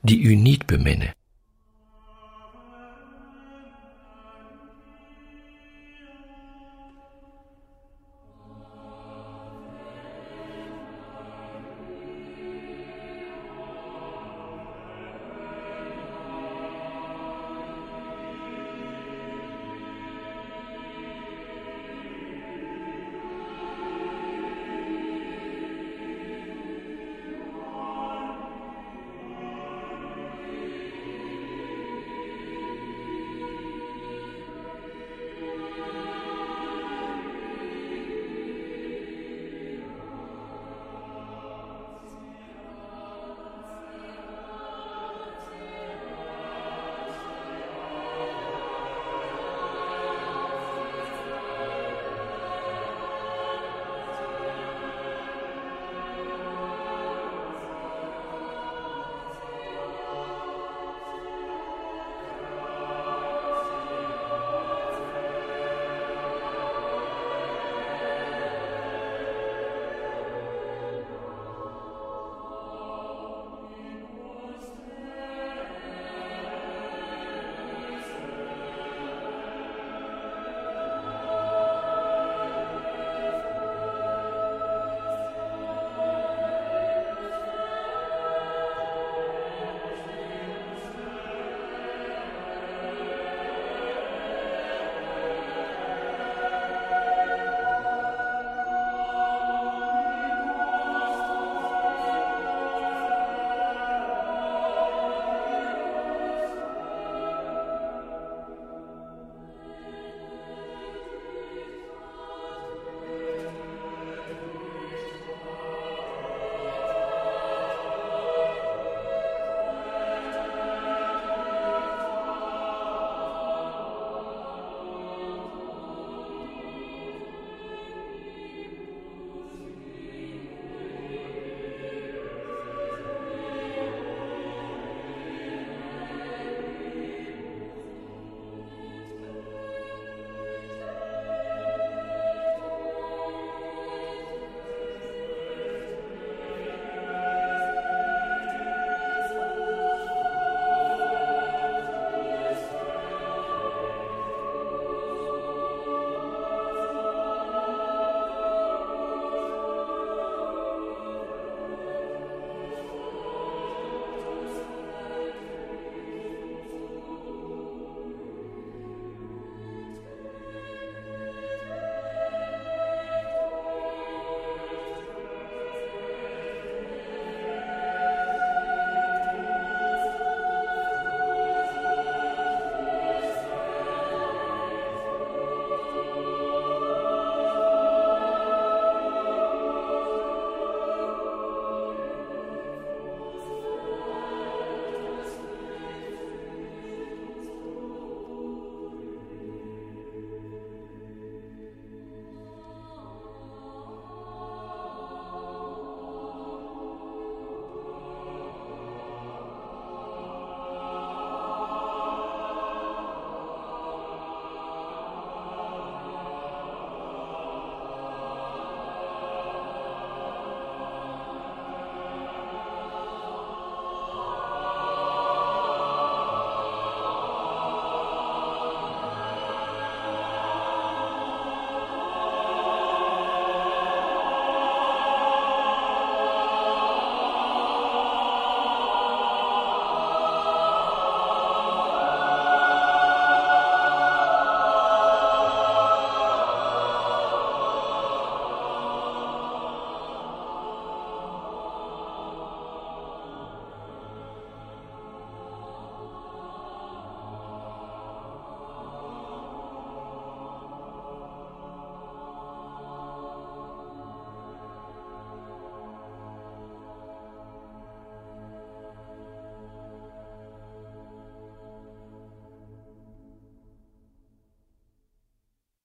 die 0.00 0.20
u 0.20 0.34
niet 0.34 0.66
beminnen. 0.66 1.14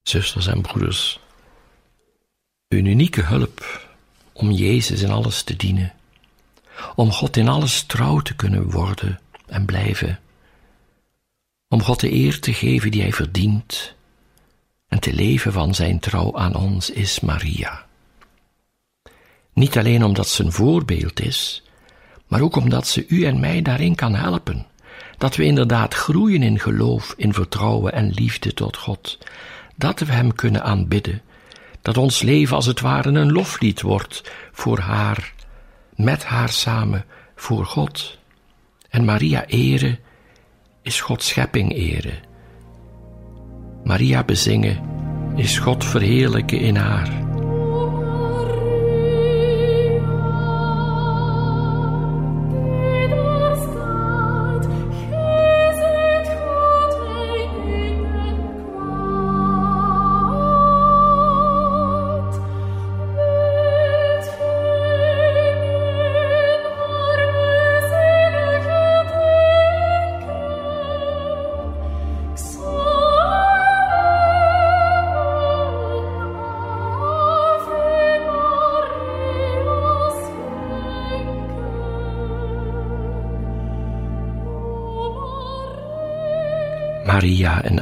Zusters 0.10 0.48
en 0.48 0.62
broeders, 0.62 1.19
een 2.67 2.86
unieke 2.86 3.22
hulp 3.22 3.88
om 4.34 4.52
Jezus 4.52 5.02
in 5.02 5.12
alles 5.12 5.43
te 5.43 5.56
dienen, 5.56 5.93
om 6.95 7.12
God 7.12 7.38
in 7.38 7.48
alles 7.48 7.84
trouw 7.84 8.19
te 8.19 8.36
kunnen 8.36 8.72
worden 8.72 9.19
en 9.45 9.65
blijven, 9.65 10.19
om 11.67 11.82
God 11.82 12.00
de 12.00 12.12
eer 12.12 12.39
te 12.39 12.54
geven 12.54 12.91
die 12.91 13.02
Hij 13.02 13.13
verdient 13.13 13.93
en 14.88 15.00
te 15.00 15.13
leven 15.13 15.54
van 15.54 15.76
Zijn 15.76 16.00
trouw 16.00 16.38
aan 16.38 16.56
ons 16.56 16.89
is 16.89 17.19
Maria. 17.19 17.86
Niet 19.54 19.78
alleen 19.78 20.04
omdat 20.04 20.28
ze 20.28 20.43
een 20.43 20.52
voorbeeld 20.52 21.22
is, 21.22 21.63
maar 22.28 22.41
ook 22.41 22.56
omdat 22.56 22.88
ze 22.88 23.06
u 23.08 23.24
en 23.24 23.39
mij 23.39 23.62
daarin 23.62 23.95
kan 23.95 24.15
helpen. 24.15 24.65
Dat 25.17 25.36
we 25.36 25.43
inderdaad 25.43 25.93
groeien 25.93 26.43
in 26.43 26.60
geloof, 26.60 27.13
in 27.17 27.34
vertrouwen 27.34 27.93
en 27.93 28.10
liefde 28.10 28.54
tot 28.54 28.78
God. 28.78 29.17
Dat 29.79 29.99
we 29.99 30.11
Hem 30.11 30.35
kunnen 30.35 30.63
aanbidden. 30.63 31.21
Dat 31.81 31.97
ons 31.97 32.21
leven 32.21 32.55
als 32.55 32.65
het 32.65 32.79
ware 32.79 33.09
een 33.09 33.31
loflied 33.31 33.81
wordt 33.81 34.31
voor 34.51 34.79
haar, 34.79 35.33
met 35.95 36.25
haar 36.25 36.49
samen, 36.49 37.05
voor 37.35 37.65
God. 37.65 38.17
En 38.89 39.05
Maria 39.05 39.45
eren 39.45 39.99
is 40.81 41.01
Gods 41.01 41.27
schepping 41.27 41.73
eren. 41.73 42.19
Maria 43.83 44.23
bezingen 44.23 44.83
is 45.35 45.57
God 45.57 45.85
verheerlijken 45.85 46.59
in 46.59 46.75
haar. 46.75 47.28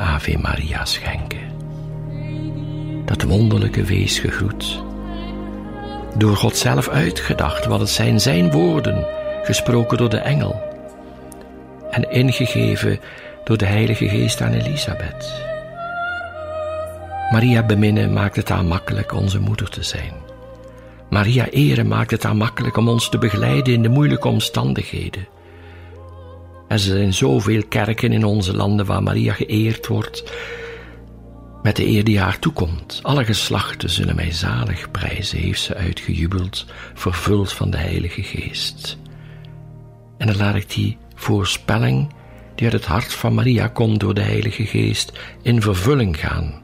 Ave 0.08 0.38
Maria 0.38 0.86
schenken. 0.86 1.52
Dat 3.06 3.24
wonderlijke 3.24 3.84
wees 3.84 4.20
gegroet. 4.20 4.84
Door 6.18 6.36
God 6.36 6.58
zelf 6.58 6.90
uitgedacht, 6.90 7.66
wat 7.66 7.80
het 7.80 7.90
zijn 7.90 8.20
zijn 8.20 8.52
woorden, 8.52 9.06
gesproken 9.44 9.98
door 9.98 10.10
de 10.10 10.18
engel. 10.18 10.62
En 11.92 12.12
ingegeven 12.12 13.00
door 13.44 13.58
de 13.58 13.66
Heilige 13.66 14.10
Geest 14.10 14.42
aan 14.42 14.54
Elisabeth. 14.54 15.46
Maria 17.32 17.64
beminnen 17.64 18.14
maakt 18.14 18.36
het 18.36 18.50
haar 18.50 18.66
makkelijk 18.66 19.14
onze 19.14 19.40
moeder 19.40 19.70
te 19.70 19.84
zijn. 19.84 20.14
Maria 21.10 21.50
eren 21.50 21.88
maakt 21.88 22.12
het 22.12 22.24
haar 22.24 22.36
makkelijk 22.36 22.78
om 22.78 22.88
ons 22.90 23.10
te 23.10 23.18
begeleiden 23.18 23.74
in 23.74 23.82
de 23.82 23.90
moeilijke 23.90 24.28
omstandigheden. 24.28 25.28
Er 26.68 26.80
zijn 26.80 27.14
zoveel 27.14 27.64
kerken 27.70 28.12
in 28.12 28.26
onze 28.26 28.56
landen 28.56 28.86
waar 28.86 29.04
Maria 29.04 29.34
geëerd 29.34 29.88
wordt 29.88 30.24
met 31.64 31.76
de 31.76 31.88
eer 31.88 32.04
die 32.04 32.20
haar 32.20 32.40
toekomt. 32.40 33.00
Alle 33.02 33.26
geslachten 33.26 33.90
zullen 33.90 34.16
mij 34.16 34.32
zalig 34.32 34.92
prijzen, 34.92 35.40
heeft 35.40 35.62
ze 35.62 35.76
uitgejubeld, 35.76 36.66
vervuld 36.94 37.54
van 37.54 37.70
de 37.70 37.78
Heilige 37.78 38.24
Geest. 38.24 38.98
En 40.18 40.28
dan 40.28 40.38
laat 40.38 40.56
ik 40.56 40.70
die 40.70 40.98
voorspelling, 41.16 42.14
die 42.56 42.64
uit 42.64 42.74
het 42.74 42.86
hart 42.86 43.14
van 43.14 43.34
Maria 43.34 43.68
komt 43.68 44.00
door 44.00 44.14
de 44.14 44.22
Heilige 44.22 44.66
Geest, 44.66 45.12
in 45.42 45.62
vervulling 45.62 46.20
gaan. 46.20 46.62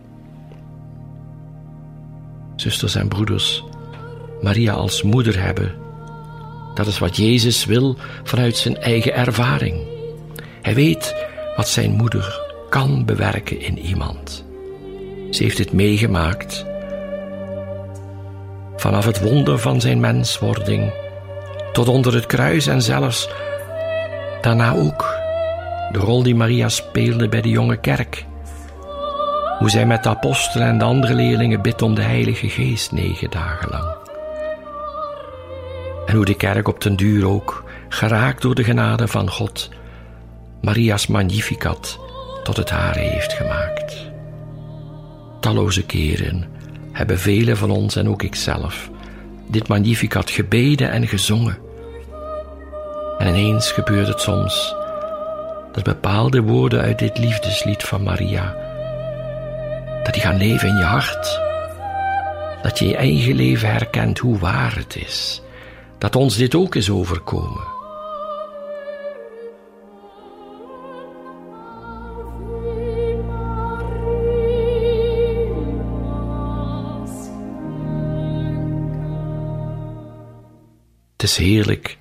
Zusters 2.55 2.95
en 2.95 3.07
broeders, 3.07 3.63
Maria 4.41 4.73
als 4.73 5.03
moeder 5.03 5.41
hebben, 5.41 5.75
dat 6.73 6.87
is 6.87 6.99
wat 6.99 7.17
Jezus 7.17 7.65
wil 7.65 7.97
vanuit 8.23 8.57
zijn 8.57 8.77
eigen 8.77 9.15
ervaring. 9.15 9.92
Hij 10.63 10.75
weet 10.75 11.15
wat 11.55 11.67
zijn 11.67 11.91
moeder 11.91 12.41
kan 12.69 13.05
bewerken 13.05 13.61
in 13.61 13.79
iemand. 13.79 14.45
Ze 15.31 15.43
heeft 15.43 15.57
het 15.57 15.73
meegemaakt. 15.73 16.65
Vanaf 18.75 19.05
het 19.05 19.21
wonder 19.21 19.59
van 19.59 19.81
zijn 19.81 19.99
menswording 19.99 20.93
tot 21.73 21.87
onder 21.87 22.13
het 22.13 22.25
kruis 22.25 22.67
en 22.67 22.81
zelfs 22.81 23.29
daarna 24.41 24.73
ook 24.73 25.21
de 25.91 25.99
rol 25.99 26.23
die 26.23 26.35
Maria 26.35 26.69
speelde 26.69 27.29
bij 27.29 27.41
de 27.41 27.49
jonge 27.49 27.77
kerk. 27.77 28.25
Hoe 29.59 29.69
zij 29.69 29.85
met 29.85 30.03
de 30.03 30.09
apostelen 30.09 30.67
en 30.67 30.77
de 30.77 30.85
andere 30.85 31.13
leerlingen 31.13 31.61
bidt 31.61 31.81
om 31.81 31.95
de 31.95 32.01
Heilige 32.01 32.49
Geest 32.49 32.91
negen 32.91 33.29
dagen 33.29 33.69
lang. 33.69 33.95
En 36.05 36.15
hoe 36.15 36.25
de 36.25 36.35
kerk 36.35 36.67
op 36.67 36.81
den 36.81 36.95
duur 36.95 37.27
ook, 37.27 37.63
geraakt 37.89 38.41
door 38.41 38.55
de 38.55 38.63
genade 38.63 39.07
van 39.07 39.29
God, 39.29 39.69
Maria's 40.63 41.07
Magnificat 41.07 41.99
tot 42.43 42.57
het 42.57 42.69
hare 42.69 42.99
heeft 42.99 43.33
gemaakt. 43.33 44.11
Talloze 45.39 45.85
keren 45.85 46.49
hebben 46.91 47.19
velen 47.19 47.57
van 47.57 47.69
ons 47.71 47.95
en 47.95 48.09
ook 48.09 48.23
ikzelf 48.23 48.89
dit 49.47 49.67
Magnificat 49.67 50.29
gebeden 50.29 50.91
en 50.91 51.07
gezongen. 51.07 51.57
En 53.17 53.27
ineens 53.27 53.71
gebeurt 53.71 54.07
het 54.07 54.21
soms 54.21 54.75
dat 55.71 55.83
bepaalde 55.83 56.41
woorden 56.41 56.81
uit 56.81 56.99
dit 56.99 57.17
liefdeslied 57.17 57.83
van 57.83 58.03
Maria, 58.03 58.55
dat 60.03 60.13
die 60.13 60.23
gaan 60.23 60.37
leven 60.37 60.69
in 60.69 60.77
je 60.77 60.83
hart. 60.83 61.41
Dat 62.61 62.79
je 62.79 62.87
je 62.87 62.95
eigen 62.95 63.35
leven 63.35 63.71
herkent 63.71 64.19
hoe 64.19 64.37
waar 64.37 64.75
het 64.75 64.95
is. 64.95 65.41
Dat 65.97 66.15
ons 66.15 66.37
dit 66.37 66.55
ook 66.55 66.75
is 66.75 66.89
overkomen. 66.89 67.72
Het 81.23 81.31
is 81.31 81.37
heerlijk 81.37 81.97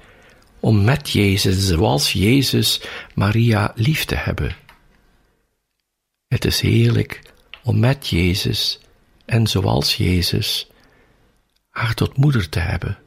om 0.61 0.85
met 0.85 1.11
Jezus, 1.11 1.67
zoals 1.67 2.13
Jezus, 2.13 2.81
Maria 3.15 3.73
lief 3.75 4.05
te 4.05 4.15
hebben. 4.15 4.57
Het 6.29 6.45
is 6.45 6.61
heerlijk 6.61 7.33
om 7.63 7.79
met 7.79 8.09
Jezus 8.09 8.81
en 9.25 9.47
zoals 9.47 9.97
Jezus 9.97 10.71
haar 11.71 11.95
tot 11.95 12.17
moeder 12.17 12.49
te 12.49 12.59
hebben. 12.59 12.99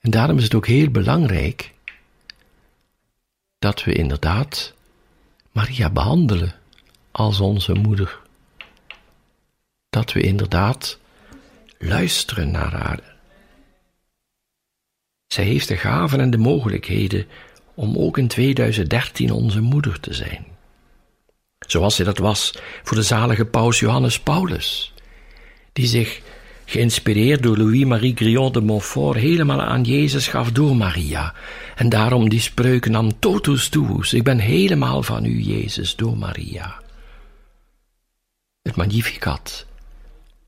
En 0.00 0.10
daarom 0.10 0.38
is 0.38 0.44
het 0.44 0.54
ook 0.54 0.66
heel 0.66 0.90
belangrijk 0.90 1.72
dat 3.58 3.84
we 3.84 3.92
inderdaad 3.92 4.74
Maria 5.52 5.90
behandelen 5.90 6.54
als 7.10 7.40
onze 7.40 7.72
moeder. 7.72 8.20
Dat 9.90 10.12
we 10.12 10.20
inderdaad 10.20 10.98
luisteren 11.78 12.50
naar 12.50 12.72
haar 12.72 13.18
zij 15.32 15.44
heeft 15.44 15.68
de 15.68 15.76
gaven 15.76 16.20
en 16.20 16.30
de 16.30 16.38
mogelijkheden 16.38 17.26
om 17.74 17.98
ook 17.98 18.18
in 18.18 18.28
2013 18.28 19.32
onze 19.32 19.60
moeder 19.60 20.00
te 20.00 20.14
zijn. 20.14 20.46
Zoals 21.66 21.94
zij 21.96 22.04
dat 22.04 22.18
was 22.18 22.54
voor 22.82 22.96
de 22.96 23.02
zalige 23.02 23.44
paus 23.44 23.78
Johannes 23.78 24.20
Paulus, 24.20 24.94
die 25.72 25.86
zich, 25.86 26.20
geïnspireerd 26.64 27.42
door 27.42 27.56
Louis-Marie 27.56 28.16
Griot 28.16 28.54
de 28.54 28.60
Montfort, 28.60 29.18
helemaal 29.18 29.62
aan 29.62 29.82
Jezus 29.82 30.28
gaf 30.28 30.52
door 30.52 30.76
Maria, 30.76 31.34
en 31.76 31.88
daarom 31.88 32.28
die 32.28 32.40
spreuk 32.40 32.88
nam 32.88 33.18
totus 33.18 33.68
tuus, 33.68 34.12
ik 34.12 34.22
ben 34.22 34.38
helemaal 34.38 35.02
van 35.02 35.24
u, 35.24 35.40
Jezus, 35.40 35.96
door 35.96 36.16
Maria. 36.16 36.80
Het 38.62 38.76
Magnificat 38.76 39.66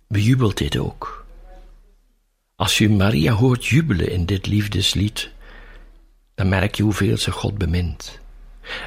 bejubelt 0.08 0.56
dit 0.56 0.76
ook. 0.76 1.21
Als 2.62 2.78
je 2.78 2.88
Maria 2.88 3.32
hoort 3.32 3.66
jubelen 3.66 4.10
in 4.10 4.26
dit 4.26 4.46
liefdeslied, 4.46 5.30
dan 6.34 6.48
merk 6.48 6.74
je 6.74 6.82
hoeveel 6.82 7.16
ze 7.16 7.30
God 7.30 7.58
bemint. 7.58 8.18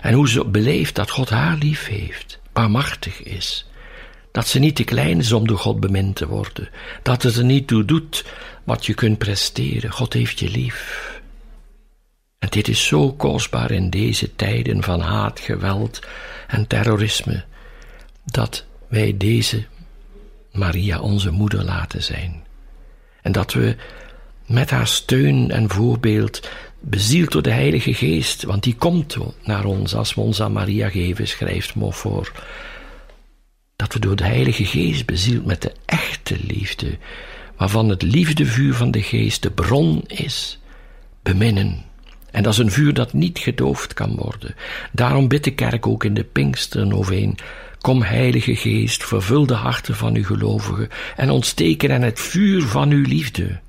En 0.02 0.14
hoe 0.14 0.30
ze 0.30 0.46
beleeft 0.46 0.96
dat 0.96 1.10
God 1.10 1.30
haar 1.30 1.58
lief 1.58 1.88
heeft, 1.88 2.40
barmachtig 2.54 3.24
is. 3.24 3.66
Dat 4.32 4.48
ze 4.48 4.60
niet 4.60 4.76
te 4.76 4.84
klein 4.84 5.20
is 5.20 5.32
om 5.32 5.48
door 5.48 5.58
God 5.58 5.80
bemind 5.80 6.16
te 6.16 6.28
worden. 6.28 6.70
Dat 7.04 7.24
het 7.24 7.36
er 7.36 7.44
niet 7.44 7.68
toe 7.68 7.86
doet 7.86 8.26
wat 8.64 8.86
je 8.86 8.94
kunt 8.94 9.18
presteren. 9.18 9.92
God 9.92 10.14
heeft 10.14 10.40
je 10.40 10.50
lief. 10.50 11.12
En 12.40 12.50
dit 12.50 12.68
is 12.68 12.86
zo 12.86 13.14
kostbaar 13.14 13.72
in 13.72 13.90
deze 13.90 14.36
tijden 14.36 14.84
van 14.84 15.00
haat, 15.00 15.40
geweld 15.40 16.00
en 16.48 16.68
terrorisme, 16.68 17.44
dat 18.26 18.66
wij 18.88 19.18
deze 19.18 19.66
Maria 20.52 21.00
onze 21.00 21.32
moeder 21.32 21.64
laten 21.64 22.04
zijn. 22.04 22.45
En 23.26 23.32
dat 23.32 23.54
we 23.54 23.76
met 24.46 24.70
haar 24.70 24.88
steun 24.88 25.52
en 25.52 25.70
voorbeeld, 25.70 26.50
bezield 26.80 27.32
door 27.32 27.42
de 27.42 27.52
Heilige 27.52 27.94
Geest, 27.94 28.44
want 28.44 28.64
die 28.64 28.76
komt 28.76 29.18
naar 29.44 29.66
ons 29.66 29.96
als 29.96 30.14
we 30.14 30.22
ons 30.22 30.42
aan 30.42 30.52
Maria 30.52 30.90
geven, 30.90 31.28
schrijft 31.28 31.76
Mofor. 31.76 32.32
Dat 33.76 33.94
we 33.94 34.00
door 34.00 34.16
de 34.16 34.24
Heilige 34.24 34.66
Geest 34.66 35.06
bezield 35.06 35.46
met 35.46 35.62
de 35.62 35.72
echte 35.86 36.38
liefde, 36.48 36.98
waarvan 37.58 37.90
het 37.90 38.02
liefdevuur 38.02 38.74
van 38.74 38.92
de 38.92 39.02
Geest 39.02 39.42
de 39.42 39.52
bron 39.52 40.04
is, 40.08 40.60
beminnen. 41.24 41.84
En 42.32 42.44
dat 42.44 42.54
is 42.54 42.60
een 42.60 42.72
vuur 42.72 42.94
dat 42.94 43.14
niet 43.14 43.40
gedoofd 43.40 43.94
kan 43.94 44.16
worden. 44.16 44.56
Daarom 44.92 45.28
bidt 45.28 45.44
de 45.44 45.54
kerk 45.54 45.88
ook 45.88 46.04
in 46.04 46.14
de 46.14 46.24
Pinksteren. 46.24 47.36
Kom, 47.86 48.02
Heilige 48.02 48.56
Geest, 48.56 49.04
vervul 49.04 49.46
de 49.46 49.54
harten 49.54 49.96
van 49.96 50.16
uw 50.16 50.24
gelovigen 50.24 50.90
en 51.16 51.30
ontsteken 51.30 51.90
en 51.90 52.02
het 52.02 52.20
vuur 52.20 52.62
van 52.62 52.92
uw 52.92 53.06
liefde. 53.06 53.60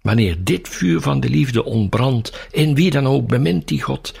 Wanneer 0.00 0.36
dit 0.44 0.68
vuur 0.68 1.00
van 1.00 1.20
de 1.20 1.28
liefde 1.28 1.64
ontbrandt, 1.64 2.48
in 2.50 2.74
wie 2.74 2.90
dan 2.90 3.06
ook 3.06 3.26
bemint 3.26 3.68
die 3.68 3.82
God, 3.82 4.14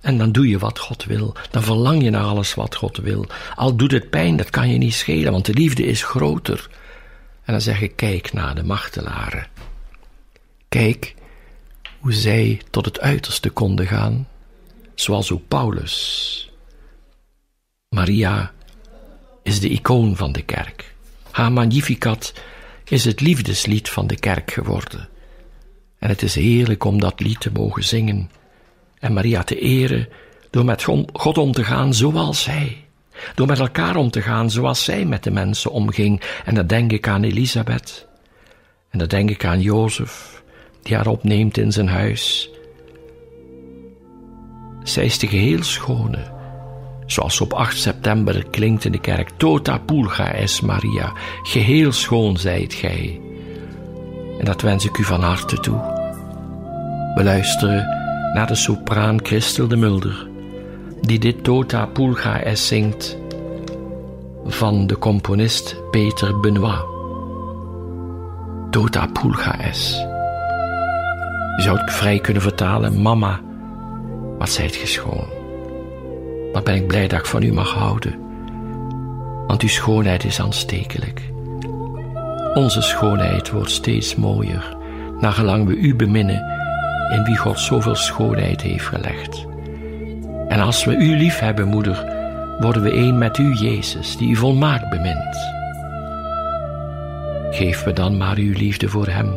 en 0.00 0.18
dan 0.18 0.32
doe 0.32 0.48
je 0.48 0.58
wat 0.58 0.78
God 0.78 1.04
wil, 1.04 1.34
dan 1.50 1.62
verlang 1.62 2.02
je 2.02 2.10
naar 2.10 2.24
alles 2.24 2.54
wat 2.54 2.74
God 2.74 2.96
wil. 2.96 3.26
Al 3.54 3.76
doet 3.76 3.92
het 3.92 4.10
pijn, 4.10 4.36
dat 4.36 4.50
kan 4.50 4.70
je 4.70 4.78
niet 4.78 4.94
schelen, 4.94 5.32
want 5.32 5.46
de 5.46 5.54
liefde 5.54 5.86
is 5.86 6.02
groter. 6.02 6.68
En 7.44 7.52
dan 7.52 7.60
zeg 7.60 7.80
ik, 7.80 7.96
kijk 7.96 8.32
naar 8.32 8.54
de 8.54 8.64
martelaren. 8.64 9.46
Kijk 10.68 11.14
hoe 11.98 12.12
zij 12.12 12.60
tot 12.70 12.84
het 12.84 13.00
uiterste 13.00 13.50
konden 13.50 13.86
gaan, 13.86 14.28
zoals 14.94 15.32
ook 15.32 15.48
Paulus. 15.48 16.49
Maria 17.94 18.52
is 19.42 19.60
de 19.60 19.68
icoon 19.68 20.16
van 20.16 20.32
de 20.32 20.42
kerk. 20.42 20.94
Haar 21.30 21.52
Magnificat 21.52 22.34
is 22.84 23.04
het 23.04 23.20
liefdeslied 23.20 23.88
van 23.88 24.06
de 24.06 24.16
kerk 24.16 24.50
geworden. 24.50 25.08
En 25.98 26.08
het 26.08 26.22
is 26.22 26.34
heerlijk 26.34 26.84
om 26.84 27.00
dat 27.00 27.20
lied 27.20 27.40
te 27.40 27.50
mogen 27.52 27.84
zingen 27.84 28.30
en 28.98 29.12
Maria 29.12 29.42
te 29.42 29.58
eren 29.58 30.08
door 30.50 30.64
met 30.64 30.86
God 31.12 31.38
om 31.38 31.52
te 31.52 31.64
gaan 31.64 31.94
zoals 31.94 32.42
zij. 32.42 32.84
Door 33.34 33.46
met 33.46 33.58
elkaar 33.58 33.96
om 33.96 34.10
te 34.10 34.22
gaan 34.22 34.50
zoals 34.50 34.84
zij 34.84 35.04
met 35.04 35.22
de 35.22 35.30
mensen 35.30 35.70
omging. 35.70 36.22
En 36.44 36.54
dan 36.54 36.66
denk 36.66 36.92
ik 36.92 37.08
aan 37.08 37.22
Elisabeth. 37.22 38.06
En 38.90 38.98
dan 38.98 39.08
denk 39.08 39.30
ik 39.30 39.44
aan 39.44 39.60
Jozef, 39.60 40.42
die 40.82 40.96
haar 40.96 41.06
opneemt 41.06 41.58
in 41.58 41.72
zijn 41.72 41.88
huis. 41.88 42.50
Zij 44.82 45.04
is 45.04 45.18
de 45.18 45.26
geheel 45.26 45.62
schone, 45.62 46.39
zoals 47.12 47.40
op 47.40 47.52
8 47.52 47.78
september 47.78 48.44
klinkt 48.50 48.84
in 48.84 48.92
de 48.92 49.00
kerk. 49.00 49.30
Tota 49.36 49.78
pulga 49.78 50.32
es 50.32 50.60
Maria, 50.60 51.12
geheel 51.42 51.92
schoon 51.92 52.36
zijt 52.36 52.74
gij. 52.74 53.20
En 54.38 54.44
dat 54.44 54.62
wens 54.62 54.84
ik 54.84 54.98
u 54.98 55.04
van 55.04 55.22
harte 55.22 55.60
toe. 55.60 55.98
We 57.14 57.24
luisteren 57.24 57.86
naar 58.34 58.46
de 58.46 58.54
sopraan 58.54 59.18
Christel 59.22 59.68
de 59.68 59.76
Mulder, 59.76 60.28
die 61.00 61.18
dit 61.18 61.44
Tota 61.44 61.86
Pulga 61.86 62.40
es 62.40 62.66
zingt 62.66 63.16
van 64.44 64.86
de 64.86 64.98
componist 64.98 65.76
Peter 65.90 66.40
Benoit. 66.40 66.84
Tota 68.70 69.06
Pulga 69.06 69.60
es. 69.60 70.04
Je 71.56 71.62
zou 71.62 71.78
het 71.78 71.92
vrij 71.92 72.18
kunnen 72.18 72.42
vertalen, 72.42 73.02
mama, 73.02 73.40
wat 74.38 74.50
zijt 74.50 74.76
ge 74.76 74.86
schoon. 74.86 75.39
Wat 76.52 76.64
ben 76.64 76.74
ik 76.74 76.86
blij 76.86 77.08
dat 77.08 77.18
ik 77.18 77.26
van 77.26 77.42
u 77.42 77.52
mag 77.52 77.72
houden, 77.72 78.18
want 79.46 79.62
uw 79.62 79.68
schoonheid 79.68 80.24
is 80.24 80.40
aanstekelijk. 80.40 81.22
Onze 82.54 82.82
schoonheid 82.82 83.50
wordt 83.50 83.70
steeds 83.70 84.14
mooier, 84.14 84.76
nagelang 85.20 85.66
we 85.66 85.76
u 85.76 85.94
beminnen 85.94 86.58
in 87.10 87.24
wie 87.24 87.36
God 87.36 87.58
zoveel 87.58 87.94
schoonheid 87.94 88.62
heeft 88.62 88.86
gelegd. 88.86 89.46
En 90.48 90.60
als 90.60 90.84
we 90.84 90.96
u 90.96 91.16
lief 91.16 91.38
hebben, 91.38 91.68
moeder, 91.68 92.04
worden 92.60 92.82
we 92.82 92.90
één 92.90 93.18
met 93.18 93.38
u, 93.38 93.54
Jezus, 93.54 94.16
die 94.16 94.30
u 94.30 94.36
volmaakt 94.36 94.90
bemint. 94.90 95.48
Geef 97.50 97.86
me 97.86 97.92
dan 97.92 98.16
maar 98.16 98.36
uw 98.36 98.52
liefde 98.52 98.88
voor 98.88 99.06
Hem. 99.06 99.34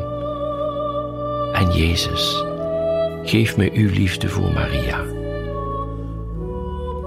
En 1.53 1.77
Jezus, 1.77 2.43
geef 3.23 3.57
me 3.57 3.71
uw 3.73 3.89
liefde 3.89 4.29
voor 4.29 4.51
Maria. 4.53 5.22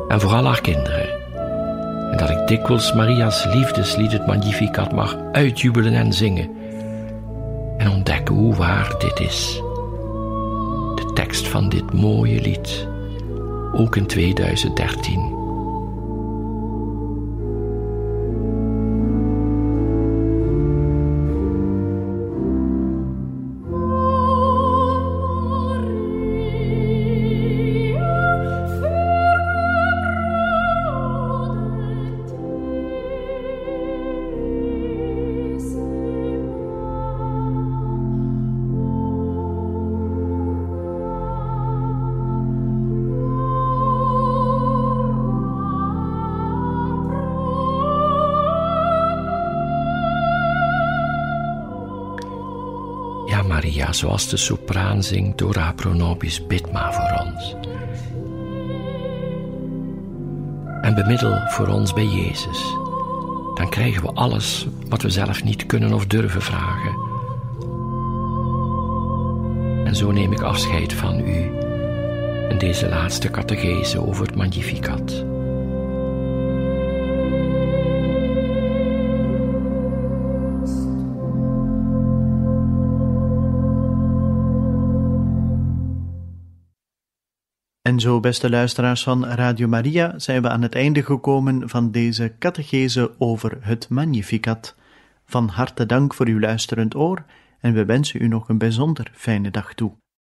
En 0.08 0.20
voor 0.20 0.32
al 0.32 0.44
haar 0.44 0.60
kinderen. 0.60 1.08
En 2.10 2.16
dat 2.18 2.30
ik 2.30 2.46
dikwijls 2.46 2.92
Maria's 2.92 3.44
liefdeslied 3.44 4.12
het 4.12 4.26
Magnificat 4.26 4.92
mag 4.92 5.16
uitjubelen 5.32 5.94
en 5.94 6.12
zingen. 6.12 6.50
En 7.78 7.90
ontdekken 7.90 8.34
hoe 8.34 8.54
waar 8.54 8.94
dit 8.98 9.20
is 9.20 9.60
tekst 11.16 11.48
van 11.48 11.68
dit 11.68 11.92
mooie 11.92 12.40
lied, 12.40 12.88
ook 13.72 13.96
in 13.96 14.06
2013. 14.06 15.45
Maria, 53.56 53.92
zoals 53.92 54.28
de 54.28 54.36
sopraan 54.36 55.02
zingt, 55.02 55.38
Dora 55.38 55.72
pro 55.72 55.92
nobis, 55.92 56.46
bid 56.46 56.72
maar 56.72 56.94
voor 56.94 57.26
ons. 57.26 57.54
En 60.82 60.94
bemiddel 60.94 61.38
voor 61.48 61.66
ons 61.66 61.92
bij 61.92 62.06
Jezus. 62.06 62.76
Dan 63.54 63.68
krijgen 63.68 64.02
we 64.02 64.12
alles 64.12 64.66
wat 64.88 65.02
we 65.02 65.10
zelf 65.10 65.44
niet 65.44 65.66
kunnen 65.66 65.92
of 65.92 66.06
durven 66.06 66.42
vragen. 66.42 66.94
En 69.84 69.96
zo 69.96 70.10
neem 70.10 70.32
ik 70.32 70.40
afscheid 70.40 70.92
van 70.92 71.20
u 71.20 71.50
in 72.48 72.58
deze 72.58 72.88
laatste 72.88 73.30
catechese 73.30 74.06
over 74.06 74.26
het 74.26 74.36
Magnificat. 74.36 75.24
En 87.86 88.00
zo, 88.00 88.20
beste 88.20 88.50
luisteraars 88.50 89.02
van 89.02 89.26
Radio 89.26 89.68
Maria, 89.68 90.18
zijn 90.18 90.42
we 90.42 90.48
aan 90.48 90.62
het 90.62 90.74
einde 90.74 91.02
gekomen 91.02 91.68
van 91.68 91.90
deze 91.90 92.34
catechese 92.38 93.14
over 93.18 93.58
het 93.60 93.88
Magnificat. 93.88 94.74
Van 95.24 95.48
harte 95.48 95.86
dank 95.86 96.14
voor 96.14 96.26
uw 96.26 96.40
luisterend 96.40 96.94
oor 96.94 97.24
en 97.60 97.72
we 97.72 97.84
wensen 97.84 98.22
u 98.22 98.28
nog 98.28 98.48
een 98.48 98.58
bijzonder 98.58 99.10
fijne 99.14 99.50
dag 99.50 99.74
toe. 99.74 99.92